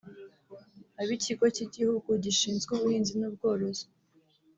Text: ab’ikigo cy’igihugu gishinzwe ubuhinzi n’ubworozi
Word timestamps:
ab’ikigo 1.01 1.45
cy’igihugu 1.55 2.09
gishinzwe 2.23 2.71
ubuhinzi 2.73 3.13
n’ubworozi 3.17 3.85